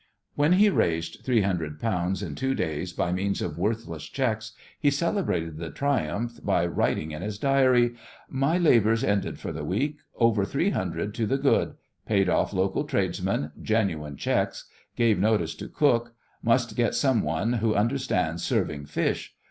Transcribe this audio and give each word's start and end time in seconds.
When 0.33 0.53
he 0.53 0.71
raised 0.71 1.23
three 1.23 1.41
hundred 1.41 1.79
pounds 1.79 2.23
in 2.23 2.33
two 2.33 2.55
days 2.55 2.91
by 2.91 3.11
means 3.11 3.39
of 3.39 3.59
worthless 3.59 4.05
cheques 4.05 4.53
he 4.79 4.89
celebrated 4.89 5.57
the 5.57 5.69
"triumph" 5.69 6.39
by 6.43 6.65
writing 6.65 7.11
in 7.11 7.21
his 7.21 7.37
diary: 7.37 7.93
"My 8.27 8.57
labours 8.57 9.03
ended 9.03 9.37
for 9.39 9.51
the 9.51 9.63
week. 9.63 9.97
Over 10.15 10.43
three 10.43 10.71
hundred 10.71 11.13
to 11.13 11.27
the 11.27 11.37
good. 11.37 11.75
Paid 12.07 12.29
off 12.29 12.51
local 12.51 12.83
tradesmen 12.83 13.51
genuine 13.61 14.17
cheques. 14.17 14.67
Gave 14.95 15.19
notice 15.19 15.53
to 15.57 15.69
cook. 15.69 16.15
Must 16.41 16.75
get 16.75 16.95
some 16.95 17.21
one 17.21 17.53
who 17.61 17.75
understands 17.75 18.43
serving 18.43 18.87
fish. 18.87 19.35